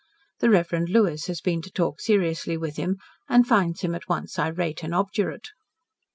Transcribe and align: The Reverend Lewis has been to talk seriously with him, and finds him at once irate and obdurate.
The 0.39 0.49
Reverend 0.49 0.89
Lewis 0.89 1.27
has 1.27 1.41
been 1.41 1.61
to 1.61 1.69
talk 1.69 1.99
seriously 2.01 2.57
with 2.57 2.77
him, 2.77 2.97
and 3.29 3.45
finds 3.45 3.81
him 3.81 3.93
at 3.93 4.09
once 4.09 4.39
irate 4.39 4.81
and 4.81 4.95
obdurate. 4.95 5.49